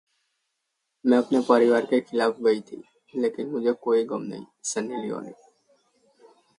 [1.05, 2.83] मैं अपने परिवार के खिलाफ गई थी,
[3.13, 5.31] लेकिन मुझे कोई गम नहीं: सनी लियोनी